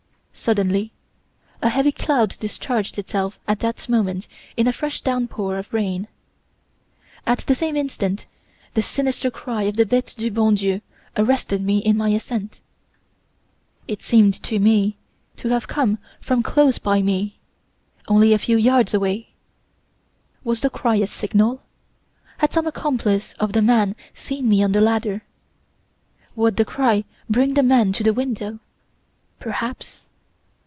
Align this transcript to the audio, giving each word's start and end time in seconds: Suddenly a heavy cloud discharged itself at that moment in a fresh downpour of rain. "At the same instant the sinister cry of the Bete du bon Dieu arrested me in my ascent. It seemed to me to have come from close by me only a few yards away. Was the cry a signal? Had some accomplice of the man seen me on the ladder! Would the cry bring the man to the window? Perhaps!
Suddenly 0.33 0.91
a 1.61 1.69
heavy 1.69 1.91
cloud 1.91 2.35
discharged 2.39 2.97
itself 2.97 3.39
at 3.47 3.59
that 3.59 3.87
moment 3.87 4.27
in 4.57 4.65
a 4.65 4.73
fresh 4.73 5.01
downpour 5.01 5.59
of 5.59 5.71
rain. 5.71 6.07
"At 7.27 7.39
the 7.39 7.53
same 7.53 7.77
instant 7.77 8.25
the 8.73 8.81
sinister 8.81 9.29
cry 9.29 9.63
of 9.63 9.75
the 9.75 9.85
Bete 9.85 10.15
du 10.17 10.31
bon 10.31 10.55
Dieu 10.55 10.81
arrested 11.15 11.61
me 11.63 11.77
in 11.77 11.95
my 11.95 12.09
ascent. 12.09 12.59
It 13.87 14.01
seemed 14.01 14.33
to 14.41 14.57
me 14.57 14.97
to 15.37 15.49
have 15.49 15.67
come 15.67 15.99
from 16.19 16.41
close 16.41 16.79
by 16.79 17.03
me 17.03 17.37
only 18.07 18.33
a 18.33 18.39
few 18.39 18.57
yards 18.57 18.95
away. 18.95 19.35
Was 20.43 20.61
the 20.61 20.71
cry 20.71 20.95
a 20.95 21.05
signal? 21.07 21.61
Had 22.39 22.51
some 22.51 22.65
accomplice 22.65 23.33
of 23.33 23.53
the 23.53 23.61
man 23.61 23.95
seen 24.15 24.49
me 24.49 24.63
on 24.63 24.71
the 24.71 24.81
ladder! 24.81 25.21
Would 26.35 26.57
the 26.57 26.65
cry 26.65 27.03
bring 27.29 27.53
the 27.53 27.61
man 27.61 27.93
to 27.93 28.03
the 28.03 28.13
window? 28.13 28.57
Perhaps! 29.39 30.07